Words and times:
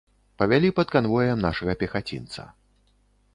Павялі 0.41 0.71
пад 0.79 0.93
канвоем 0.95 1.43
нашага 1.47 1.77
пехацінца. 1.85 2.47